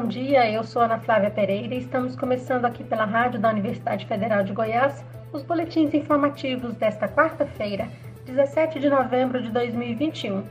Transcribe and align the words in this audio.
bom 0.00 0.06
dia. 0.06 0.48
Eu 0.48 0.62
sou 0.62 0.80
Ana 0.80 1.00
Flávia 1.00 1.28
Pereira 1.28 1.74
e 1.74 1.78
estamos 1.78 2.14
começando 2.14 2.64
aqui 2.64 2.84
pela 2.84 3.04
Rádio 3.04 3.40
da 3.40 3.50
Universidade 3.50 4.06
Federal 4.06 4.44
de 4.44 4.52
Goiás 4.52 5.04
os 5.32 5.42
boletins 5.42 5.92
informativos 5.92 6.76
desta 6.76 7.08
quarta-feira, 7.08 7.88
17 8.24 8.78
de 8.78 8.88
novembro 8.88 9.42
de 9.42 9.50
2021. 9.50 10.44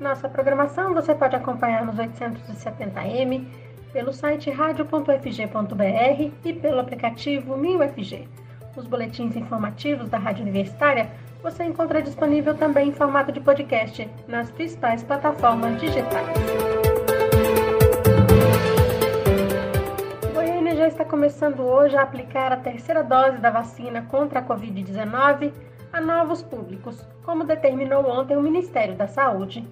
Nossa 0.00 0.28
programação 0.28 0.94
você 0.94 1.12
pode 1.12 1.34
acompanhar 1.34 1.84
nos 1.84 1.96
870m, 1.96 3.44
pelo 3.92 4.12
site 4.12 4.48
radio.fg.br 4.52 6.30
e 6.44 6.52
pelo 6.52 6.78
aplicativo 6.78 7.56
MinUFG. 7.56 8.28
Os 8.76 8.86
boletins 8.86 9.34
informativos 9.34 10.08
da 10.08 10.18
Rádio 10.18 10.42
Universitária 10.42 11.10
você 11.42 11.64
encontra 11.64 12.00
disponível 12.00 12.54
também 12.54 12.90
em 12.90 12.92
formato 12.92 13.32
de 13.32 13.40
podcast 13.40 14.08
nas 14.28 14.52
principais 14.52 15.02
plataformas 15.02 15.80
digitais. 15.80 16.63
Está 20.94 21.04
começando 21.04 21.60
hoje 21.60 21.96
a 21.96 22.02
aplicar 22.02 22.52
a 22.52 22.56
terceira 22.56 23.02
dose 23.02 23.38
da 23.38 23.50
vacina 23.50 24.02
contra 24.02 24.38
a 24.38 24.42
Covid-19 24.44 25.52
a 25.92 26.00
novos 26.00 26.40
públicos, 26.40 27.04
como 27.24 27.42
determinou 27.42 28.08
ontem 28.08 28.36
o 28.36 28.40
Ministério 28.40 28.94
da 28.94 29.08
Saúde. 29.08 29.68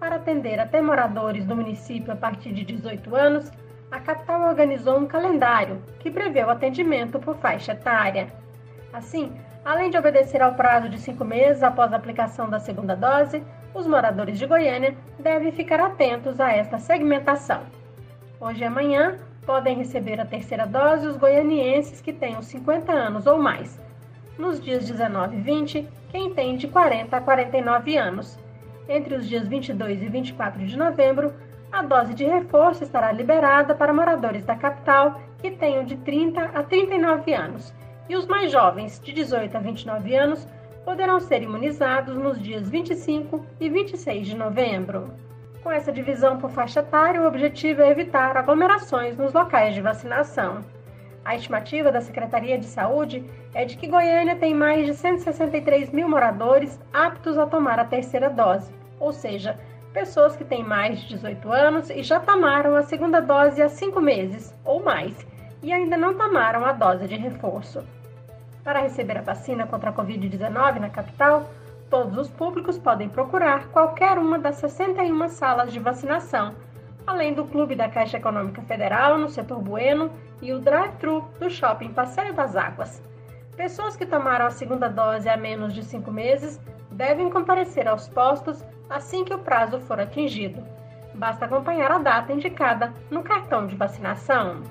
Para 0.00 0.16
atender 0.16 0.58
até 0.58 0.80
moradores 0.80 1.44
do 1.44 1.54
município 1.54 2.10
a 2.10 2.16
partir 2.16 2.52
de 2.52 2.64
18 2.64 3.14
anos, 3.14 3.52
a 3.92 4.00
capital 4.00 4.48
organizou 4.48 4.98
um 4.98 5.06
calendário 5.06 5.82
que 5.98 6.10
prevê 6.10 6.42
o 6.42 6.48
atendimento 6.50 7.18
por 7.18 7.36
faixa 7.36 7.72
etária. 7.72 8.28
Assim, 8.90 9.32
além 9.66 9.90
de 9.90 9.98
obedecer 9.98 10.40
ao 10.40 10.54
prazo 10.54 10.88
de 10.88 10.98
cinco 10.98 11.26
meses 11.26 11.62
após 11.62 11.92
a 11.92 11.96
aplicação 11.96 12.48
da 12.48 12.58
segunda 12.58 12.96
dose, 12.96 13.42
os 13.74 13.86
moradores 13.86 14.38
de 14.38 14.46
Goiânia 14.46 14.96
devem 15.18 15.52
ficar 15.52 15.80
atentos 15.80 16.40
a 16.40 16.50
esta 16.50 16.78
segmentação. 16.78 17.60
Hoje 18.40 18.62
e 18.62 18.64
amanhã 18.64 19.18
podem 19.44 19.76
receber 19.76 20.20
a 20.20 20.26
terceira 20.26 20.66
dose 20.66 21.06
os 21.06 21.16
goianienses 21.16 22.00
que 22.00 22.12
tenham 22.12 22.42
50 22.42 22.92
anos 22.92 23.26
ou 23.26 23.38
mais. 23.38 23.80
Nos 24.38 24.60
dias 24.60 24.86
19 24.86 25.36
e 25.36 25.40
20, 25.40 25.88
quem 26.10 26.34
tem 26.34 26.56
de 26.56 26.68
40 26.68 27.16
a 27.16 27.20
49 27.20 27.96
anos 27.96 28.38
entre 28.88 29.14
os 29.14 29.28
dias 29.28 29.46
22 29.46 30.02
e 30.02 30.08
24 30.08 30.66
de 30.66 30.76
novembro, 30.76 31.32
a 31.72 31.82
dose 31.82 32.14
de 32.14 32.24
reforço 32.24 32.84
estará 32.84 33.10
liberada 33.10 33.74
para 33.74 33.92
moradores 33.92 34.44
da 34.44 34.54
capital 34.54 35.20
que 35.38 35.50
tenham 35.50 35.84
de 35.84 35.96
30 35.96 36.40
a 36.40 36.62
39 36.62 37.32
anos, 37.34 37.74
e 38.08 38.16
os 38.16 38.26
mais 38.26 38.52
jovens, 38.52 39.00
de 39.00 39.12
18 39.12 39.56
a 39.56 39.60
29 39.60 40.14
anos, 40.14 40.46
poderão 40.84 41.18
ser 41.18 41.42
imunizados 41.42 42.16
nos 42.16 42.40
dias 42.40 42.68
25 42.68 43.44
e 43.58 43.68
26 43.68 44.26
de 44.26 44.36
novembro. 44.36 45.10
Com 45.64 45.72
essa 45.72 45.90
divisão 45.90 46.36
por 46.36 46.50
faixa 46.50 46.80
etária, 46.80 47.22
o 47.22 47.26
objetivo 47.26 47.80
é 47.80 47.88
evitar 47.88 48.36
aglomerações 48.36 49.16
nos 49.16 49.32
locais 49.32 49.74
de 49.74 49.80
vacinação. 49.80 50.62
A 51.24 51.34
estimativa 51.36 51.90
da 51.90 52.02
Secretaria 52.02 52.58
de 52.58 52.66
Saúde 52.66 53.24
é 53.54 53.64
de 53.64 53.74
que 53.78 53.88
Goiânia 53.88 54.36
tem 54.36 54.52
mais 54.52 54.84
de 54.84 54.92
163 54.92 55.90
mil 55.90 56.06
moradores 56.06 56.78
aptos 56.92 57.38
a 57.38 57.46
tomar 57.46 57.78
a 57.78 57.84
terceira 57.86 58.28
dose, 58.28 58.70
ou 59.00 59.10
seja, 59.10 59.58
pessoas 59.90 60.36
que 60.36 60.44
têm 60.44 60.62
mais 60.62 61.00
de 61.00 61.08
18 61.08 61.50
anos 61.50 61.88
e 61.88 62.02
já 62.02 62.20
tomaram 62.20 62.76
a 62.76 62.82
segunda 62.82 63.22
dose 63.22 63.62
há 63.62 63.68
cinco 63.70 64.02
meses 64.02 64.54
ou 64.66 64.82
mais 64.82 65.26
e 65.62 65.72
ainda 65.72 65.96
não 65.96 66.12
tomaram 66.12 66.62
a 66.66 66.72
dose 66.72 67.08
de 67.08 67.16
reforço. 67.16 67.82
Para 68.62 68.80
receber 68.82 69.16
a 69.16 69.22
vacina 69.22 69.66
contra 69.66 69.88
a 69.88 69.94
Covid-19 69.94 70.78
na 70.78 70.90
capital, 70.90 71.48
todos 71.94 72.18
os 72.18 72.28
públicos 72.28 72.76
podem 72.76 73.08
procurar 73.08 73.68
qualquer 73.68 74.18
uma 74.18 74.36
das 74.36 74.56
61 74.56 75.28
salas 75.28 75.72
de 75.72 75.78
vacinação 75.78 76.52
além 77.06 77.32
do 77.32 77.44
Clube 77.44 77.76
da 77.76 77.88
Caixa 77.88 78.16
Econômica 78.16 78.60
Federal 78.62 79.16
no 79.16 79.28
setor 79.28 79.60
Bueno 79.60 80.10
e 80.42 80.52
o 80.52 80.58
drive-thru 80.58 81.24
do 81.38 81.48
Shopping 81.48 81.90
Passeio 81.90 82.34
das 82.34 82.56
Águas. 82.56 83.00
Pessoas 83.56 83.96
que 83.96 84.04
tomaram 84.04 84.46
a 84.46 84.50
segunda 84.50 84.88
dose 84.88 85.28
há 85.28 85.36
menos 85.36 85.72
de 85.72 85.84
cinco 85.84 86.10
meses 86.10 86.60
devem 86.90 87.30
comparecer 87.30 87.86
aos 87.86 88.08
postos 88.08 88.64
assim 88.90 89.24
que 89.24 89.32
o 89.32 89.38
prazo 89.38 89.78
for 89.78 90.00
atingido. 90.00 90.64
Basta 91.14 91.44
acompanhar 91.44 91.92
a 91.92 91.98
data 91.98 92.32
indicada 92.32 92.92
no 93.08 93.22
cartão 93.22 93.68
de 93.68 93.76
vacinação. 93.76 94.62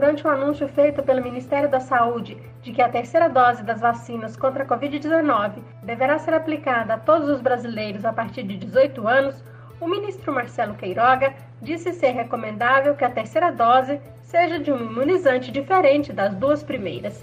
Durante 0.00 0.26
o 0.26 0.30
anúncio 0.30 0.66
feito 0.66 1.02
pelo 1.02 1.22
Ministério 1.22 1.68
da 1.68 1.78
Saúde 1.78 2.38
de 2.62 2.72
que 2.72 2.80
a 2.80 2.88
terceira 2.88 3.28
dose 3.28 3.62
das 3.62 3.82
vacinas 3.82 4.34
contra 4.34 4.64
a 4.64 4.66
Covid-19 4.66 5.58
deverá 5.82 6.18
ser 6.18 6.32
aplicada 6.32 6.94
a 6.94 6.98
todos 6.98 7.28
os 7.28 7.42
brasileiros 7.42 8.06
a 8.06 8.10
partir 8.10 8.44
de 8.44 8.56
18 8.56 9.06
anos, 9.06 9.44
o 9.78 9.86
ministro 9.86 10.32
Marcelo 10.32 10.72
Queiroga 10.72 11.34
disse 11.60 11.92
ser 11.92 12.12
recomendável 12.12 12.94
que 12.94 13.04
a 13.04 13.10
terceira 13.10 13.52
dose 13.52 14.00
seja 14.22 14.58
de 14.58 14.72
um 14.72 14.78
imunizante 14.78 15.52
diferente 15.52 16.14
das 16.14 16.34
duas 16.34 16.62
primeiras. 16.62 17.22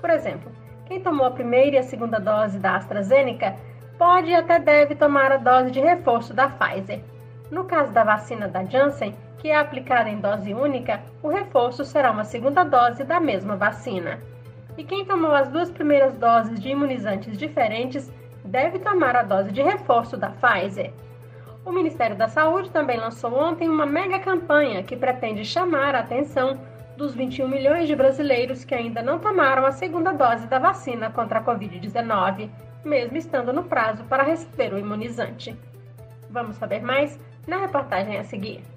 Por 0.00 0.10
exemplo, 0.10 0.50
quem 0.86 1.00
tomou 1.00 1.26
a 1.26 1.30
primeira 1.30 1.76
e 1.76 1.78
a 1.78 1.84
segunda 1.84 2.18
dose 2.18 2.58
da 2.58 2.74
AstraZeneca 2.74 3.54
pode 3.96 4.30
e 4.30 4.34
até 4.34 4.58
deve 4.58 4.96
tomar 4.96 5.30
a 5.30 5.36
dose 5.36 5.70
de 5.70 5.78
reforço 5.78 6.34
da 6.34 6.48
Pfizer. 6.48 7.04
No 7.52 7.66
caso 7.66 7.92
da 7.92 8.02
vacina 8.02 8.48
da 8.48 8.64
Janssen, 8.64 9.14
que 9.46 9.50
é 9.50 9.56
aplicada 9.56 10.10
em 10.10 10.18
dose 10.18 10.52
única, 10.52 11.00
o 11.22 11.28
reforço 11.28 11.84
será 11.84 12.10
uma 12.10 12.24
segunda 12.24 12.64
dose 12.64 13.04
da 13.04 13.20
mesma 13.20 13.54
vacina 13.54 14.18
e 14.76 14.82
quem 14.82 15.04
tomou 15.04 15.30
as 15.30 15.48
duas 15.48 15.70
primeiras 15.70 16.14
doses 16.14 16.58
de 16.58 16.70
imunizantes 16.70 17.38
diferentes 17.38 18.12
deve 18.44 18.80
tomar 18.80 19.14
a 19.14 19.22
dose 19.22 19.52
de 19.52 19.62
reforço 19.62 20.16
da 20.16 20.30
Pfizer. 20.30 20.92
O 21.64 21.70
Ministério 21.70 22.16
da 22.16 22.26
Saúde 22.26 22.72
também 22.72 22.98
lançou 22.98 23.32
ontem 23.38 23.68
uma 23.68 23.86
mega 23.86 24.18
campanha 24.18 24.82
que 24.82 24.96
pretende 24.96 25.44
chamar 25.44 25.94
a 25.94 26.00
atenção 26.00 26.58
dos 26.96 27.14
21 27.14 27.46
milhões 27.46 27.86
de 27.86 27.94
brasileiros 27.94 28.64
que 28.64 28.74
ainda 28.74 29.00
não 29.00 29.20
tomaram 29.20 29.64
a 29.64 29.70
segunda 29.70 30.12
dose 30.12 30.48
da 30.48 30.58
vacina 30.58 31.08
contra 31.08 31.38
a 31.38 31.44
Covid-19, 31.44 32.50
mesmo 32.84 33.16
estando 33.16 33.52
no 33.52 33.62
prazo 33.62 34.02
para 34.06 34.24
receber 34.24 34.74
o 34.74 34.78
imunizante. 34.78 35.56
Vamos 36.28 36.56
saber 36.56 36.82
mais 36.82 37.16
na 37.46 37.58
reportagem 37.58 38.18
a 38.18 38.24
seguir. 38.24 38.75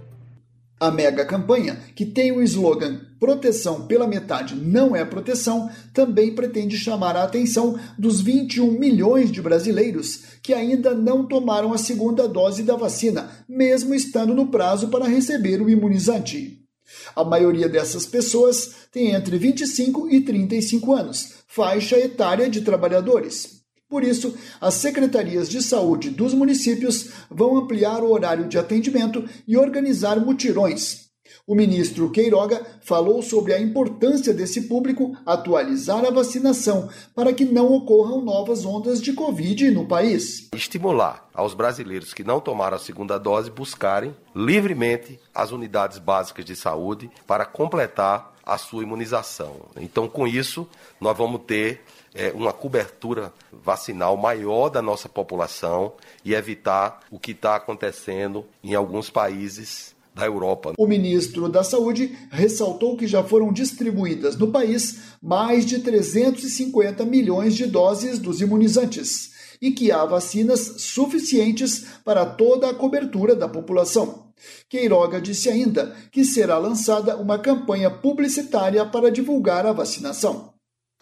A 0.79 0.89
mega 0.89 1.25
campanha, 1.25 1.77
que 1.95 2.05
tem 2.05 2.31
o 2.31 2.41
slogan 2.41 3.01
Proteção 3.19 3.85
pela 3.85 4.07
metade 4.07 4.55
não 4.55 4.95
é 4.95 5.03
proteção, 5.03 5.69
também 5.93 6.33
pretende 6.33 6.77
chamar 6.77 7.17
a 7.17 7.23
atenção 7.23 7.77
dos 7.97 8.21
21 8.21 8.71
milhões 8.71 9.29
de 9.29 9.41
brasileiros 9.41 10.21
que 10.41 10.53
ainda 10.53 10.95
não 10.95 11.27
tomaram 11.27 11.73
a 11.73 11.77
segunda 11.77 12.29
dose 12.29 12.63
da 12.63 12.77
vacina, 12.77 13.29
mesmo 13.47 13.93
estando 13.93 14.33
no 14.33 14.47
prazo 14.47 14.87
para 14.87 15.05
receber 15.05 15.61
o 15.61 15.69
imunizante. 15.69 16.65
A 17.13 17.25
maioria 17.25 17.67
dessas 17.67 18.05
pessoas 18.05 18.87
tem 18.89 19.11
entre 19.13 19.37
25 19.37 20.09
e 20.09 20.21
35 20.21 20.93
anos, 20.93 21.33
faixa 21.45 21.99
etária 21.99 22.49
de 22.49 22.61
trabalhadores. 22.61 23.58
Por 23.89 24.03
isso, 24.03 24.37
as 24.61 24.75
secretarias 24.75 25.49
de 25.49 25.63
saúde 25.63 26.11
dos 26.11 26.31
municípios 26.35 27.09
vão 27.27 27.57
ampliar 27.57 28.03
o 28.03 28.11
horário 28.11 28.47
de 28.47 28.55
atendimento 28.55 29.27
e 29.47 29.57
organizar 29.57 30.19
mutirões. 30.23 31.08
O 31.45 31.55
ministro 31.55 32.09
Queiroga 32.11 32.65
falou 32.81 33.21
sobre 33.21 33.53
a 33.53 33.59
importância 33.59 34.33
desse 34.33 34.63
público 34.67 35.15
atualizar 35.25 36.05
a 36.05 36.11
vacinação 36.11 36.89
para 37.15 37.33
que 37.33 37.45
não 37.45 37.73
ocorram 37.73 38.21
novas 38.21 38.65
ondas 38.65 39.01
de 39.01 39.13
Covid 39.13 39.71
no 39.71 39.87
país. 39.87 40.49
Estimular 40.53 41.27
aos 41.33 41.53
brasileiros 41.53 42.13
que 42.13 42.23
não 42.23 42.39
tomaram 42.39 42.77
a 42.77 42.79
segunda 42.79 43.17
dose 43.17 43.49
buscarem 43.49 44.15
livremente 44.35 45.19
as 45.33 45.51
unidades 45.51 45.97
básicas 45.97 46.45
de 46.45 46.55
saúde 46.55 47.09
para 47.25 47.45
completar 47.45 48.35
a 48.45 48.57
sua 48.57 48.83
imunização. 48.83 49.57
Então, 49.77 50.07
com 50.07 50.27
isso, 50.27 50.67
nós 50.99 51.15
vamos 51.15 51.41
ter 51.45 51.81
é, 52.13 52.31
uma 52.31 52.51
cobertura 52.51 53.31
vacinal 53.51 54.17
maior 54.17 54.69
da 54.69 54.81
nossa 54.81 55.07
população 55.07 55.93
e 56.25 56.33
evitar 56.33 57.01
o 57.11 57.19
que 57.19 57.31
está 57.31 57.55
acontecendo 57.55 58.45
em 58.63 58.73
alguns 58.73 59.09
países 59.09 59.95
da 60.19 60.25
Europa. 60.25 60.73
O 60.77 60.85
ministro 60.85 61.47
da 61.47 61.63
Saúde 61.63 62.17
ressaltou 62.29 62.97
que 62.97 63.07
já 63.07 63.23
foram 63.23 63.53
distribuídas 63.53 64.37
no 64.37 64.51
país 64.51 64.99
mais 65.21 65.65
de 65.65 65.79
350 65.79 67.05
milhões 67.05 67.55
de 67.55 67.65
doses 67.65 68.19
dos 68.19 68.41
imunizantes 68.41 69.31
e 69.61 69.71
que 69.71 69.91
há 69.91 70.05
vacinas 70.05 70.81
suficientes 70.81 71.85
para 72.03 72.25
toda 72.25 72.69
a 72.69 72.73
cobertura 72.73 73.35
da 73.35 73.47
população. 73.47 74.29
Queiroga 74.69 75.19
disse 75.19 75.49
ainda 75.49 75.93
que 76.11 76.23
será 76.23 76.57
lançada 76.57 77.17
uma 77.17 77.37
campanha 77.37 77.89
publicitária 77.89 78.85
para 78.85 79.11
divulgar 79.11 79.65
a 79.65 79.73
vacinação. 79.73 80.53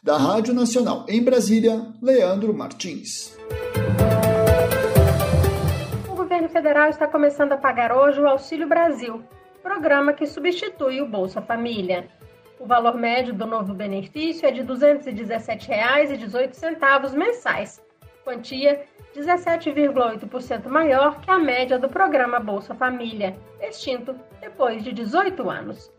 Da 0.04 0.18
Rádio 0.18 0.54
Nacional 0.54 1.06
em 1.08 1.22
Brasília, 1.22 1.94
Leandro 2.02 2.54
Martins. 2.54 3.37
Governo 6.48 6.50
federal 6.50 6.90
está 6.90 7.08
começando 7.08 7.54
a 7.54 7.58
pagar 7.58 7.92
hoje 7.92 8.22
o 8.22 8.28
Auxílio 8.28 8.68
Brasil, 8.68 9.24
programa 9.62 10.14
que 10.14 10.26
substitui 10.26 11.00
o 11.02 11.08
Bolsa 11.08 11.42
Família. 11.42 12.08
O 12.60 12.66
valor 12.66 12.96
médio 12.96 13.32
do 13.34 13.46
novo 13.46 13.74
benefício 13.74 14.48
é 14.48 14.52
de 14.52 14.62
R$ 14.62 14.68
217,18 14.68 17.14
mensais, 17.14 17.86
quantia 18.24 18.86
17,8% 19.16 20.68
maior 20.68 21.20
que 21.20 21.30
a 21.30 21.38
média 21.38 21.78
do 21.78 21.90
programa 21.90 22.40
Bolsa 22.40 22.74
Família, 22.74 23.36
extinto 23.62 24.16
depois 24.40 24.82
de 24.84 24.94
18 24.94 25.50
anos. 25.50 25.92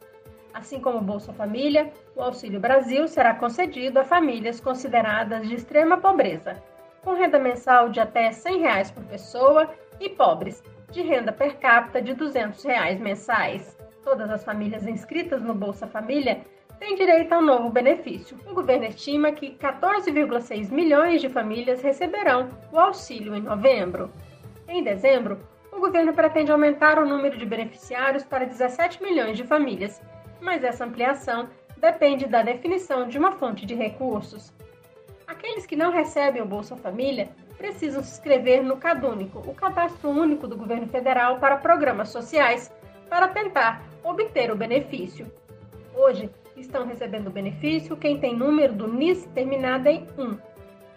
Assim 0.54 0.80
como 0.80 0.96
o 0.98 1.02
Bolsa 1.02 1.32
Família, 1.32 1.92
o 2.16 2.22
Auxílio 2.22 2.58
Brasil 2.58 3.06
será 3.06 3.34
concedido 3.34 4.00
a 4.00 4.04
famílias 4.04 4.60
consideradas 4.60 5.46
de 5.46 5.54
extrema 5.54 5.98
pobreza, 5.98 6.56
com 7.02 7.12
renda 7.12 7.38
mensal 7.38 7.90
de 7.90 8.00
até 8.00 8.32
100 8.32 8.60
reais 8.60 8.90
por 8.90 9.04
pessoa 9.04 9.68
e 10.00 10.08
pobres, 10.08 10.62
de 10.90 11.02
renda 11.02 11.32
per 11.32 11.56
capita 11.58 12.00
de 12.00 12.14
200 12.14 12.62
reais 12.64 12.98
mensais. 13.00 13.76
Todas 14.02 14.30
as 14.30 14.44
famílias 14.44 14.86
inscritas 14.86 15.42
no 15.42 15.54
Bolsa 15.54 15.86
Família 15.86 16.42
têm 16.78 16.94
direito 16.94 17.32
ao 17.32 17.42
novo 17.42 17.68
benefício. 17.70 18.38
O 18.46 18.54
governo 18.54 18.86
estima 18.86 19.32
que 19.32 19.50
14,6 19.56 20.70
milhões 20.70 21.20
de 21.20 21.28
famílias 21.28 21.82
receberão 21.82 22.48
o 22.72 22.78
auxílio 22.78 23.34
em 23.34 23.42
novembro. 23.42 24.10
Em 24.66 24.82
dezembro, 24.82 25.38
o 25.72 25.80
governo 25.80 26.12
pretende 26.12 26.50
aumentar 26.50 26.98
o 26.98 27.06
número 27.06 27.36
de 27.36 27.44
beneficiários 27.44 28.24
para 28.24 28.46
17 28.46 29.02
milhões 29.02 29.36
de 29.36 29.44
famílias, 29.44 30.00
mas 30.40 30.64
essa 30.64 30.84
ampliação 30.84 31.48
depende 31.76 32.26
da 32.26 32.42
definição 32.42 33.06
de 33.06 33.18
uma 33.18 33.32
fonte 33.32 33.66
de 33.66 33.74
recursos. 33.74 34.52
Aqueles 35.26 35.66
que 35.66 35.76
não 35.76 35.92
recebem 35.92 36.42
o 36.42 36.46
Bolsa 36.46 36.76
Família 36.76 37.28
precisam 37.58 38.02
se 38.02 38.12
inscrever 38.12 38.62
no 38.62 38.76
CadÚnico, 38.76 39.40
o 39.40 39.52
Cadastro 39.52 40.08
Único 40.08 40.46
do 40.46 40.56
Governo 40.56 40.86
Federal 40.86 41.38
para 41.38 41.56
Programas 41.56 42.08
Sociais, 42.08 42.72
para 43.10 43.28
tentar 43.28 43.82
obter 44.04 44.50
o 44.50 44.56
benefício. 44.56 45.30
Hoje, 45.94 46.30
estão 46.56 46.86
recebendo 46.86 47.26
o 47.26 47.32
benefício 47.32 47.96
quem 47.96 48.18
tem 48.18 48.36
número 48.36 48.72
do 48.72 48.88
NIS 48.88 49.26
terminado 49.34 49.88
em 49.88 50.06
1. 50.16 50.38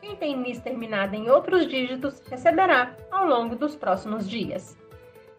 Quem 0.02 0.16
tem 0.16 0.38
NIS 0.38 0.60
terminado 0.60 1.16
em 1.16 1.30
outros 1.30 1.68
dígitos 1.68 2.22
receberá 2.30 2.96
ao 3.12 3.26
longo 3.28 3.56
dos 3.56 3.76
próximos 3.76 4.30
dias. 4.30 4.78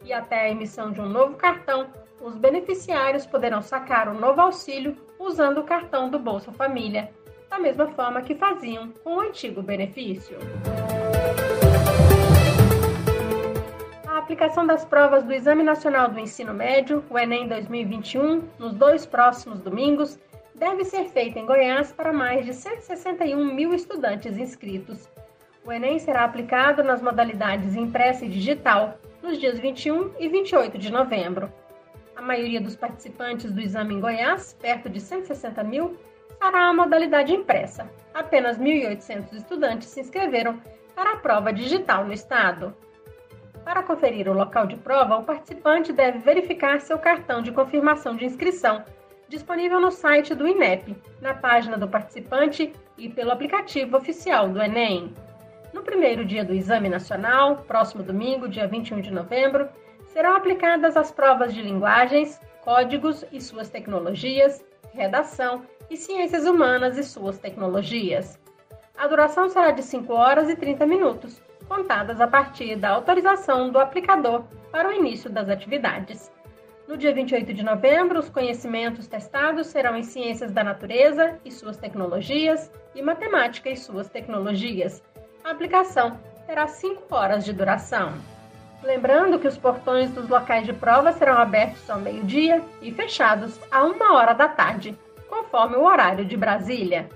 E 0.05 0.13
até 0.13 0.43
a 0.43 0.51
emissão 0.51 0.91
de 0.91 1.01
um 1.01 1.09
novo 1.09 1.37
cartão, 1.37 1.87
os 2.21 2.37
beneficiários 2.37 3.27
poderão 3.27 3.63
sacar 3.63 4.09
o 4.09 4.15
novo 4.15 4.41
auxílio 4.41 4.97
usando 5.19 5.59
o 5.59 5.65
cartão 5.65 6.09
do 6.09 6.19
Bolsa 6.19 6.53
Família, 6.53 7.11
da 7.51 7.59
mesma 7.59 7.89
forma 7.89 8.23
que 8.23 8.35
faziam 8.35 8.91
com 9.05 9.17
o 9.17 9.21
antigo 9.21 9.63
benefício. 9.63 10.39
Aplicação 14.23 14.65
das 14.65 14.85
provas 14.85 15.25
do 15.25 15.33
Exame 15.33 15.65
Nacional 15.65 16.09
do 16.09 16.19
Ensino 16.21 16.55
Médio, 16.55 17.05
o 17.11 17.19
Enem 17.19 17.49
2021, 17.49 18.45
nos 18.57 18.73
dois 18.73 19.05
próximos 19.05 19.59
domingos, 19.59 20.17
deve 20.55 20.85
ser 20.85 21.07
feita 21.07 21.41
em 21.41 21.45
Goiás 21.45 21.93
para 21.93 22.13
mais 22.13 22.47
de 22.47 22.55
161 22.55 23.53
mil 23.53 23.75
estudantes 23.75 24.39
inscritos. 24.39 25.11
O 25.65 25.73
Enem 25.73 25.99
será 25.99 26.23
aplicado 26.23 26.85
nas 26.85 27.03
modalidades 27.03 27.75
impressa 27.75 28.25
e 28.25 28.29
digital 28.29 28.97
nos 29.21 29.39
dias 29.39 29.59
21 29.59 30.13
e 30.21 30.29
28 30.29 30.79
de 30.79 30.93
novembro. 30.93 31.53
A 32.15 32.23
maioria 32.23 32.61
dos 32.61 32.77
participantes 32.77 33.51
do 33.51 33.61
exame 33.61 33.95
em 33.95 34.01
Goiás, 34.01 34.57
perto 34.63 34.89
de 34.89 35.01
160 35.01 35.65
mil, 35.65 35.99
fará 36.39 36.69
a 36.69 36.73
modalidade 36.73 37.35
impressa. 37.35 37.91
Apenas 38.15 38.57
1.800 38.57 39.33
estudantes 39.33 39.89
se 39.89 40.01
inscreveram 40.01 40.61
para 40.95 41.15
a 41.15 41.17
prova 41.17 41.53
digital 41.53 42.05
no 42.05 42.13
estado. 42.13 42.73
Para 43.65 43.83
conferir 43.83 44.29
o 44.29 44.33
local 44.33 44.67
de 44.67 44.77
prova, 44.77 45.17
o 45.17 45.23
participante 45.23 45.93
deve 45.93 46.19
verificar 46.19 46.81
seu 46.81 46.99
cartão 46.99 47.41
de 47.41 47.53
confirmação 47.53 48.17
de 48.17 48.25
inscrição, 48.25 48.85
disponível 49.29 49.81
no 49.81 49.91
site 49.91 50.35
do 50.35 50.47
INEP, 50.47 50.97
na 51.21 51.33
página 51.33 51.79
do 51.79 51.89
participante 51.89 52.73
e 52.99 53.09
pelo 53.09 53.31
aplicativo 53.31 53.97
oficial 53.97 54.49
do 54.49 54.61
Enem. 54.61 55.15
No 55.73 55.83
primeiro 55.83 56.25
dia 56.25 56.45
do 56.45 56.53
Exame 56.53 56.89
Nacional, 56.89 57.59
próximo 57.69 58.03
domingo, 58.03 58.49
dia 58.49 58.67
21 58.67 59.01
de 59.01 59.13
novembro, 59.13 59.69
serão 60.07 60.35
aplicadas 60.35 60.97
as 60.97 61.13
provas 61.13 61.55
de 61.55 61.63
linguagens, 61.63 62.41
códigos 62.63 63.25
e 63.31 63.41
suas 63.41 63.71
tecnologias, 63.71 64.63
redação 64.93 65.63
e 65.89 65.97
ciências 65.97 66.47
humanas 66.47 66.99
e 66.99 67.05
suas 67.05 67.39
tecnologias. 67.39 68.39
A 68.99 69.07
duração 69.07 69.49
será 69.49 69.71
de 69.71 69.83
5 69.83 70.13
horas 70.13 70.51
e 70.51 70.57
30 70.57 70.85
minutos 70.85 71.41
contadas 71.75 72.21
a 72.21 72.27
partir 72.27 72.77
da 72.77 72.91
autorização 72.91 73.71
do 73.71 73.79
aplicador 73.79 74.45
para 74.71 74.91
o 74.91 74.93
início 74.93 75.31
das 75.31 75.49
atividades. 75.49 76.31
No 76.87 76.99
dia 76.99 77.15
28 77.15 77.55
de 77.55 77.63
novembro, 77.63 78.19
os 78.19 78.29
conhecimentos 78.29 79.07
testados 79.07 79.69
serão 79.69 79.97
em 79.97 80.03
ciências 80.03 80.53
da 80.53 80.63
natureza 80.63 81.39
e 81.43 81.51
suas 81.51 81.79
tecnologias 81.79 82.71
e 82.95 83.01
matemática 83.01 83.71
e 83.71 83.77
suas 83.77 84.11
tecnologias. 84.11 85.03
A 85.43 85.53
aplicação 85.53 86.21
terá 86.47 86.67
5 86.67 87.03
horas 87.15 87.43
de 87.43 87.55
duração. 87.55 88.13
Lembrando 88.83 89.39
que 89.39 89.49
os 89.49 89.57
portões 89.57 90.11
dos 90.11 90.29
locais 90.29 90.67
de 90.67 90.75
prova 90.75 91.11
serão 91.13 91.39
abertos 91.39 91.89
ao 91.89 91.99
meio-dia 91.99 92.63
e 92.83 92.93
fechados 92.93 93.59
a 93.71 93.83
uma 93.85 94.15
hora 94.19 94.35
da 94.35 94.49
tarde, 94.49 94.95
conforme 95.27 95.77
o 95.77 95.85
horário 95.85 96.27
de 96.27 96.37
Brasília. 96.37 97.09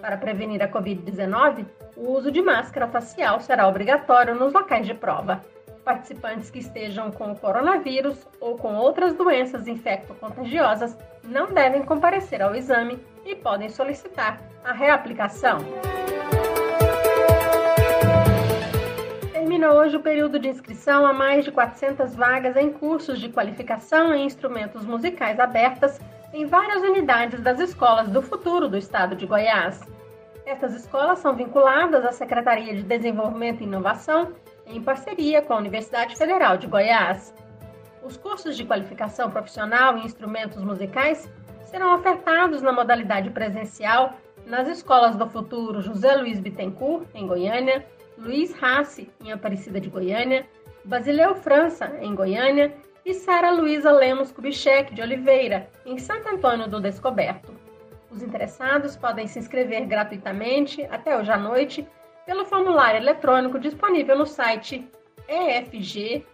Para 0.00 0.16
prevenir 0.16 0.62
a 0.62 0.68
Covid-19, 0.68 1.66
o 2.00 2.16
uso 2.16 2.32
de 2.32 2.40
máscara 2.40 2.88
facial 2.88 3.40
será 3.40 3.68
obrigatório 3.68 4.34
nos 4.34 4.54
locais 4.54 4.86
de 4.86 4.94
prova. 4.94 5.44
Participantes 5.84 6.50
que 6.50 6.58
estejam 6.58 7.10
com 7.10 7.30
o 7.30 7.36
coronavírus 7.38 8.26
ou 8.40 8.56
com 8.56 8.74
outras 8.74 9.12
doenças 9.12 9.68
infecto-contagiosas 9.68 10.96
não 11.22 11.52
devem 11.52 11.82
comparecer 11.82 12.40
ao 12.40 12.54
exame 12.54 12.98
e 13.24 13.36
podem 13.36 13.68
solicitar 13.68 14.40
a 14.64 14.72
reaplicação. 14.72 15.58
Termina 19.32 19.74
hoje 19.74 19.96
o 19.96 20.00
período 20.00 20.38
de 20.38 20.48
inscrição 20.48 21.04
a 21.04 21.12
mais 21.12 21.44
de 21.44 21.52
400 21.52 22.16
vagas 22.16 22.56
em 22.56 22.72
cursos 22.72 23.20
de 23.20 23.28
qualificação 23.28 24.14
em 24.14 24.24
instrumentos 24.24 24.86
musicais 24.86 25.38
abertas 25.38 26.00
em 26.32 26.46
várias 26.46 26.82
unidades 26.82 27.40
das 27.42 27.60
escolas 27.60 28.08
do 28.08 28.22
futuro 28.22 28.68
do 28.68 28.78
estado 28.78 29.14
de 29.14 29.26
Goiás. 29.26 29.80
Essas 30.46 30.74
escolas 30.74 31.18
são 31.18 31.34
vinculadas 31.34 32.04
à 32.04 32.12
Secretaria 32.12 32.74
de 32.74 32.82
Desenvolvimento 32.82 33.60
e 33.60 33.64
Inovação, 33.64 34.32
em 34.66 34.82
parceria 34.82 35.42
com 35.42 35.52
a 35.52 35.58
Universidade 35.58 36.16
Federal 36.16 36.56
de 36.56 36.66
Goiás. 36.66 37.34
Os 38.02 38.16
cursos 38.16 38.56
de 38.56 38.64
qualificação 38.64 39.30
profissional 39.30 39.96
em 39.96 40.04
instrumentos 40.04 40.62
musicais 40.62 41.30
serão 41.64 41.94
ofertados 41.94 42.62
na 42.62 42.72
modalidade 42.72 43.30
presencial 43.30 44.14
nas 44.46 44.66
escolas 44.68 45.16
do 45.16 45.28
futuro 45.28 45.80
José 45.80 46.16
Luiz 46.16 46.40
Bittencourt, 46.40 47.06
em 47.14 47.26
Goiânia, 47.26 47.86
Luiz 48.18 48.52
Rassi, 48.54 49.10
em 49.22 49.32
Aparecida 49.32 49.80
de 49.80 49.88
Goiânia, 49.88 50.46
Basileu 50.84 51.34
França, 51.34 51.92
em 52.00 52.14
Goiânia, 52.14 52.74
e 53.04 53.14
Sara 53.14 53.50
Luísa 53.50 53.90
Lemos 53.90 54.32
Kubitschek 54.32 54.94
de 54.94 55.02
Oliveira, 55.02 55.68
em 55.86 55.98
Santo 55.98 56.28
Antônio 56.28 56.68
do 56.68 56.80
Descoberto. 56.80 57.59
Os 58.10 58.22
interessados 58.22 58.96
podem 58.96 59.26
se 59.26 59.38
inscrever 59.38 59.86
gratuitamente 59.86 60.82
até 60.90 61.16
hoje 61.16 61.30
à 61.30 61.36
noite 61.36 61.86
pelo 62.26 62.44
formulário 62.44 63.00
eletrônico 63.00 63.58
disponível 63.58 64.18
no 64.18 64.26
site 64.26 64.90
efg.org.br. 65.28 66.24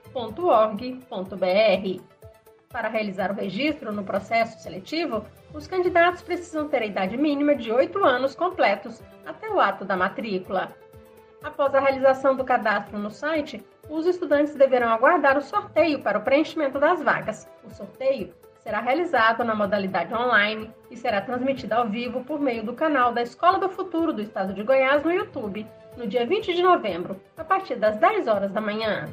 Para 2.70 2.88
realizar 2.88 3.30
o 3.30 3.34
registro 3.34 3.92
no 3.92 4.04
processo 4.04 4.58
seletivo, 4.62 5.24
os 5.54 5.66
candidatos 5.66 6.22
precisam 6.22 6.68
ter 6.68 6.82
a 6.82 6.86
idade 6.86 7.16
mínima 7.16 7.54
de 7.54 7.70
8 7.70 8.04
anos 8.04 8.34
completos 8.34 9.02
até 9.24 9.48
o 9.50 9.60
ato 9.60 9.84
da 9.84 9.96
matrícula. 9.96 10.74
Após 11.42 11.74
a 11.74 11.80
realização 11.80 12.34
do 12.34 12.44
cadastro 12.44 12.98
no 12.98 13.10
site, 13.10 13.64
os 13.88 14.06
estudantes 14.06 14.54
deverão 14.54 14.88
aguardar 14.88 15.38
o 15.38 15.42
sorteio 15.42 16.02
para 16.02 16.18
o 16.18 16.22
preenchimento 16.22 16.78
das 16.78 17.02
vagas. 17.02 17.48
O 17.64 17.70
sorteio 17.70 18.34
será 18.66 18.80
realizado 18.80 19.44
na 19.44 19.54
modalidade 19.54 20.12
online 20.12 20.68
e 20.90 20.96
será 20.96 21.20
transmitido 21.20 21.72
ao 21.72 21.86
vivo 21.86 22.24
por 22.24 22.40
meio 22.40 22.64
do 22.64 22.72
canal 22.72 23.12
da 23.12 23.22
Escola 23.22 23.60
do 23.60 23.68
Futuro 23.68 24.12
do 24.12 24.20
Estado 24.20 24.52
de 24.52 24.64
Goiás 24.64 25.04
no 25.04 25.12
YouTube, 25.12 25.64
no 25.96 26.04
dia 26.04 26.26
20 26.26 26.52
de 26.52 26.62
novembro, 26.64 27.16
a 27.36 27.44
partir 27.44 27.76
das 27.76 27.96
10 27.98 28.26
horas 28.26 28.50
da 28.50 28.60
manhã. 28.60 29.08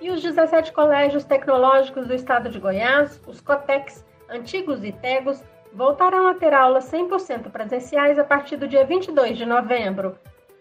E 0.00 0.12
os 0.12 0.22
17 0.22 0.72
colégios 0.72 1.24
tecnológicos 1.24 2.06
do 2.06 2.14
Estado 2.14 2.48
de 2.48 2.60
Goiás, 2.60 3.20
os 3.26 3.40
COTECs, 3.40 4.06
antigos 4.30 4.84
e 4.84 4.92
TEGOS, 4.92 5.42
voltarão 5.72 6.28
a 6.28 6.34
ter 6.34 6.54
aulas 6.54 6.84
100% 6.84 7.50
presenciais 7.50 8.16
a 8.16 8.22
partir 8.22 8.58
do 8.58 8.68
dia 8.68 8.84
22 8.84 9.36
de 9.36 9.44
novembro. 9.44 10.16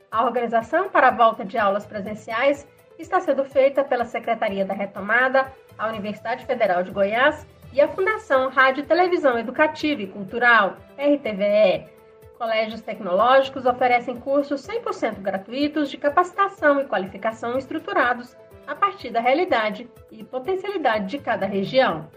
A 0.09 0.25
organização 0.25 0.89
para 0.89 1.09
a 1.09 1.15
volta 1.15 1.45
de 1.45 1.55
aulas 1.55 1.85
presenciais 1.85 2.67
está 2.97 3.19
sendo 3.19 3.43
feita 3.43 3.83
pela 3.83 4.05
Secretaria 4.05 4.65
da 4.65 4.73
Retomada, 4.73 5.51
a 5.77 5.87
Universidade 5.87 6.45
Federal 6.45 6.83
de 6.83 6.91
Goiás 6.91 7.45
e 7.71 7.81
a 7.81 7.87
Fundação 7.87 8.49
Rádio 8.49 8.83
Televisão 8.83 9.37
Educativa 9.37 10.01
e 10.01 10.07
Cultural, 10.07 10.77
RTVE. 10.97 11.87
Colégios 12.37 12.81
tecnológicos 12.81 13.65
oferecem 13.65 14.19
cursos 14.19 14.67
100% 14.67 15.21
gratuitos 15.21 15.89
de 15.89 15.97
capacitação 15.97 16.81
e 16.81 16.85
qualificação 16.85 17.57
estruturados 17.57 18.35
a 18.67 18.75
partir 18.75 19.09
da 19.09 19.19
realidade 19.19 19.89
e 20.11 20.23
potencialidade 20.23 21.07
de 21.07 21.19
cada 21.19 21.45
região. 21.45 22.07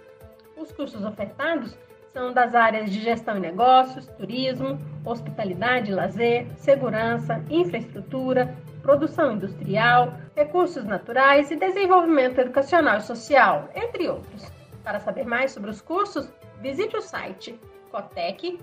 Os 0.56 0.72
cursos 0.72 1.04
ofertados 1.04 1.76
são 2.12 2.32
das 2.32 2.54
áreas 2.54 2.90
de 2.90 3.00
gestão 3.00 3.36
e 3.36 3.40
negócios, 3.40 4.06
turismo, 4.06 4.80
hospitalidade 5.04 5.90
e 5.90 5.94
lazer, 5.94 6.46
segurança, 6.56 7.44
infraestrutura, 7.50 8.56
produção 8.86 9.32
industrial, 9.32 10.14
recursos 10.36 10.84
naturais 10.84 11.50
e 11.50 11.56
desenvolvimento 11.56 12.40
educacional 12.40 12.98
e 12.98 13.02
social, 13.02 13.68
entre 13.74 14.08
outros. 14.08 14.46
Para 14.84 15.00
saber 15.00 15.26
mais 15.26 15.50
sobre 15.50 15.70
os 15.70 15.80
cursos, 15.80 16.32
visite 16.60 16.96
o 16.96 17.02
site 17.02 17.58
cotec.org.br. 17.90 18.56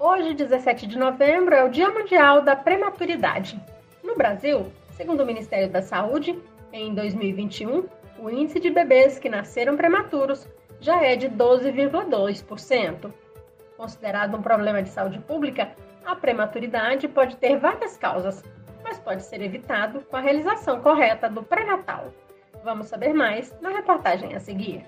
Hoje, 0.00 0.34
17 0.34 0.86
de 0.88 0.98
novembro, 0.98 1.54
é 1.54 1.62
o 1.62 1.68
Dia 1.68 1.88
Mundial 1.88 2.42
da 2.42 2.56
Prematuridade. 2.56 3.62
No 4.02 4.16
Brasil, 4.16 4.72
segundo 4.90 5.22
o 5.22 5.26
Ministério 5.26 5.70
da 5.70 5.82
Saúde, 5.82 6.36
em 6.72 6.92
2021, 6.92 7.84
o 8.18 8.28
índice 8.28 8.58
de 8.58 8.70
bebês 8.70 9.20
que 9.20 9.28
nasceram 9.28 9.76
prematuros 9.76 10.48
já 10.80 11.00
é 11.04 11.14
de 11.14 11.28
12,2%. 11.28 13.12
Considerado 13.78 14.36
um 14.36 14.42
problema 14.42 14.82
de 14.82 14.88
saúde 14.88 15.20
pública, 15.20 15.70
a 16.04 16.16
prematuridade 16.16 17.06
pode 17.06 17.36
ter 17.36 17.56
várias 17.56 17.96
causas, 17.96 18.42
mas 18.82 18.98
pode 18.98 19.22
ser 19.22 19.40
evitado 19.40 20.00
com 20.00 20.16
a 20.16 20.20
realização 20.20 20.80
correta 20.80 21.30
do 21.30 21.44
pré-natal. 21.44 22.12
Vamos 22.64 22.88
saber 22.88 23.14
mais 23.14 23.56
na 23.60 23.68
reportagem 23.68 24.34
a 24.34 24.40
seguir. 24.40 24.84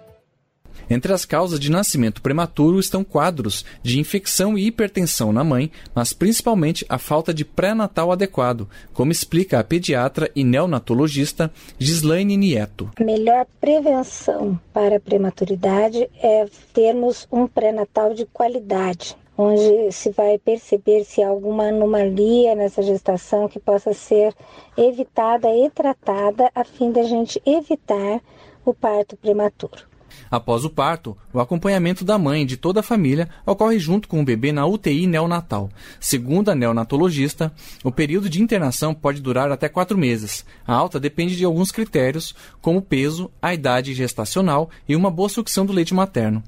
Entre 0.89 1.13
as 1.13 1.25
causas 1.25 1.61
de 1.61 1.71
nascimento 1.71 2.23
prematuro 2.23 2.79
estão 2.79 3.05
quadros 3.05 3.65
de 3.83 3.99
infecção 3.99 4.57
e 4.57 4.67
hipertensão 4.67 5.33
na 5.33 5.45
mãe, 5.45 5.71
mas 5.95 6.13
principalmente 6.13 6.87
a 6.89 6.99
falta 6.99 7.33
de 7.35 7.45
pré-natal 7.45 8.13
adequado, 8.13 8.69
como 8.93 9.13
explica 9.13 9.59
a 9.59 9.65
pediatra 9.65 10.31
e 10.35 10.45
neonatologista 10.45 11.51
Gislaine 11.79 12.37
Nieto. 12.37 12.91
A 12.99 13.05
melhor 13.05 13.47
prevenção 13.61 14.59
para 14.73 14.97
a 14.97 15.01
prematuridade 15.01 16.09
é 16.23 16.47
termos 16.73 17.27
um 17.31 17.47
pré-natal 17.47 18.15
de 18.15 18.27
qualidade, 18.27 19.17
onde 19.37 19.91
se 19.93 20.11
vai 20.11 20.39
perceber 20.39 21.05
se 21.05 21.23
há 21.23 21.29
alguma 21.29 21.69
anomalia 21.69 22.55
nessa 22.55 22.83
gestação 22.83 23.49
que 23.49 23.59
possa 23.59 23.93
ser 23.95 24.35
evitada 24.77 25.49
e 25.49 25.71
tratada 25.71 26.51
a 26.55 26.65
fim 26.65 26.93
da 26.93 27.03
gente 27.03 27.41
evitar 27.47 28.21
o 28.65 28.75
parto 28.75 29.17
prematuro. 29.17 29.90
Após 30.31 30.65
o 30.65 30.71
parto, 30.71 31.17
o 31.33 31.41
acompanhamento 31.41 32.05
da 32.05 32.19
mãe 32.19 32.43
e 32.43 32.47
de 32.47 32.57
toda 32.57 32.81
a 32.81 32.83
família 32.83 33.29
ocorre 33.45 33.79
junto 33.79 34.09
com 34.09 34.21
o 34.21 34.25
bebê 34.25 34.53
na 34.53 34.67
UTI 34.67 35.07
neonatal. 35.07 35.71
Segundo 35.99 36.51
a 36.51 36.55
neonatologista, 36.55 37.53
o 37.83 37.91
período 37.91 38.29
de 38.29 38.43
internação 38.43 38.95
pode 38.95 39.21
durar 39.21 39.51
até 39.51 39.69
quatro 39.69 39.97
meses. 39.97 40.45
A 40.67 40.75
alta 40.75 41.01
depende 41.01 41.37
de 41.37 41.45
alguns 41.45 41.71
critérios, 41.71 42.35
como 42.61 42.83
peso, 42.83 43.31
a 43.41 43.55
idade 43.55 43.95
gestacional 43.95 44.71
e 44.89 44.97
uma 44.97 45.11
boa 45.11 45.29
sucção 45.29 45.67
do 45.67 45.73
leite 45.73 45.95
materno. 45.95 46.43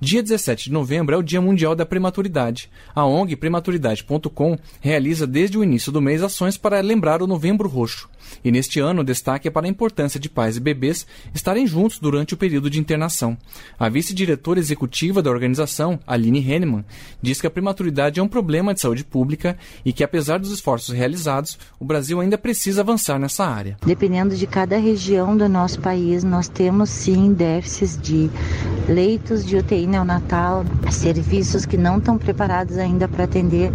Dia 0.00 0.22
17 0.22 0.64
de 0.64 0.72
novembro 0.72 1.14
é 1.14 1.18
o 1.18 1.22
Dia 1.22 1.40
Mundial 1.40 1.74
da 1.74 1.86
Prematuridade. 1.86 2.70
A 2.94 3.04
ONG 3.04 3.36
Prematuridade.com 3.36 4.58
realiza 4.80 5.26
desde 5.26 5.56
o 5.56 5.64
início 5.64 5.90
do 5.90 6.02
mês 6.02 6.22
ações 6.22 6.58
para 6.58 6.80
lembrar 6.80 7.22
o 7.22 7.26
Novembro 7.26 7.68
Roxo. 7.68 8.08
E 8.44 8.50
neste 8.50 8.80
ano 8.80 9.00
o 9.00 9.04
destaque 9.04 9.48
é 9.48 9.50
para 9.50 9.66
a 9.66 9.70
importância 9.70 10.18
de 10.20 10.28
pais 10.28 10.56
e 10.56 10.60
bebês 10.60 11.06
estarem 11.34 11.66
juntos 11.66 11.98
durante 11.98 12.34
o 12.34 12.36
período 12.36 12.68
de 12.68 12.78
internação. 12.78 13.36
A 13.78 13.88
vice-diretora 13.88 14.58
executiva 14.58 15.22
da 15.22 15.30
organização, 15.30 15.98
Aline 16.06 16.40
Henneman, 16.40 16.84
diz 17.20 17.40
que 17.40 17.46
a 17.46 17.50
prematuridade 17.50 18.20
é 18.20 18.22
um 18.22 18.28
problema 18.28 18.74
de 18.74 18.80
saúde 18.80 19.04
pública 19.04 19.56
e 19.84 19.92
que, 19.92 20.04
apesar 20.04 20.38
dos 20.38 20.50
esforços 20.50 20.94
realizados, 20.94 21.58
o 21.78 21.84
Brasil 21.84 22.20
ainda 22.20 22.36
precisa 22.36 22.80
avançar 22.80 23.18
nessa 23.18 23.46
área. 23.46 23.76
Dependendo 23.84 24.36
de 24.36 24.46
cada 24.46 24.76
região 24.76 25.36
do 25.36 25.48
nosso 25.48 25.80
país, 25.80 26.22
nós 26.22 26.48
temos 26.48 26.90
sim 26.90 27.32
déficits 27.32 27.98
de 28.00 28.30
leitos 28.88 29.44
de 29.44 29.55
UTI 29.58 29.86
neonatal, 29.86 30.64
serviços 30.90 31.66
que 31.66 31.76
não 31.76 31.98
estão 31.98 32.18
preparados 32.18 32.78
ainda 32.78 33.08
para 33.08 33.24
atender 33.24 33.70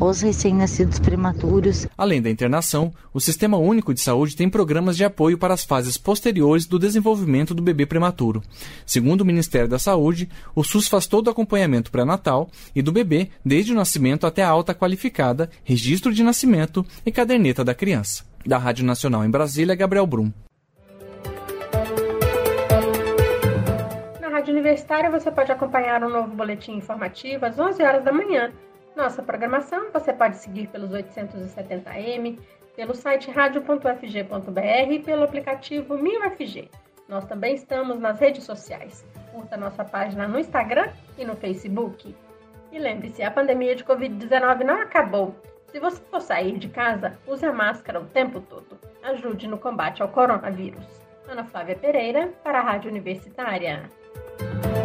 os 0.00 0.20
recém-nascidos 0.20 0.98
prematuros. 0.98 1.86
Além 1.96 2.20
da 2.20 2.30
internação, 2.30 2.92
o 3.12 3.20
Sistema 3.20 3.56
Único 3.56 3.94
de 3.94 4.00
Saúde 4.00 4.36
tem 4.36 4.48
programas 4.48 4.96
de 4.96 5.04
apoio 5.04 5.38
para 5.38 5.54
as 5.54 5.64
fases 5.64 5.96
posteriores 5.96 6.66
do 6.66 6.78
desenvolvimento 6.78 7.54
do 7.54 7.62
bebê 7.62 7.86
prematuro. 7.86 8.42
Segundo 8.84 9.22
o 9.22 9.24
Ministério 9.24 9.68
da 9.68 9.78
Saúde, 9.78 10.28
o 10.54 10.64
SUS 10.64 10.88
faz 10.88 11.06
todo 11.06 11.26
o 11.28 11.30
acompanhamento 11.30 11.90
pré-natal 11.90 12.50
e 12.74 12.82
do 12.82 12.92
bebê 12.92 13.30
desde 13.44 13.72
o 13.72 13.76
nascimento 13.76 14.26
até 14.26 14.42
a 14.42 14.48
alta 14.48 14.74
qualificada, 14.74 15.50
registro 15.64 16.12
de 16.12 16.22
nascimento 16.22 16.84
e 17.04 17.12
caderneta 17.12 17.64
da 17.64 17.74
criança. 17.74 18.24
Da 18.44 18.58
Rádio 18.58 18.84
Nacional 18.84 19.24
em 19.24 19.30
Brasília, 19.30 19.74
Gabriel 19.74 20.06
Brum. 20.06 20.30
Universitária 24.56 25.10
você 25.10 25.30
pode 25.30 25.52
acompanhar 25.52 26.02
um 26.02 26.08
novo 26.08 26.34
boletim 26.34 26.72
informativo 26.72 27.44
às 27.44 27.58
11 27.58 27.82
horas 27.82 28.02
da 28.02 28.10
manhã. 28.10 28.50
Nossa 28.96 29.22
programação 29.22 29.92
você 29.92 30.14
pode 30.14 30.38
seguir 30.38 30.68
pelos 30.68 30.92
870m, 30.92 32.38
pelo 32.74 32.94
site 32.94 33.30
radio.fg.br 33.30 34.90
e 34.90 34.98
pelo 35.00 35.24
aplicativo 35.24 35.98
MinUFG. 35.98 36.70
Nós 37.06 37.26
também 37.26 37.54
estamos 37.54 38.00
nas 38.00 38.18
redes 38.18 38.44
sociais. 38.44 39.04
Curta 39.30 39.58
nossa 39.58 39.84
página 39.84 40.26
no 40.26 40.38
Instagram 40.38 40.88
e 41.18 41.24
no 41.26 41.36
Facebook. 41.36 42.16
E 42.72 42.78
lembre-se, 42.78 43.22
a 43.22 43.30
pandemia 43.30 43.76
de 43.76 43.84
Covid-19 43.84 44.64
não 44.64 44.80
acabou. 44.80 45.36
Se 45.66 45.78
você 45.78 46.02
for 46.10 46.22
sair 46.22 46.56
de 46.56 46.70
casa, 46.70 47.18
use 47.26 47.44
a 47.44 47.52
máscara 47.52 48.00
o 48.00 48.06
tempo 48.06 48.40
todo. 48.40 48.78
Ajude 49.02 49.46
no 49.46 49.58
combate 49.58 50.00
ao 50.00 50.08
coronavírus. 50.08 50.86
Ana 51.28 51.44
Flávia 51.44 51.76
Pereira, 51.76 52.32
para 52.42 52.60
a 52.60 52.62
Rádio 52.62 52.90
Universitária. 52.90 53.90
Bye. 54.38 54.75